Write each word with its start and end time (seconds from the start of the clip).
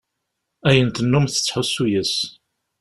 Ayen 0.69 0.89
tennum 0.89 1.25
tettḥusu 1.27 1.85
yes-s. 1.91 2.17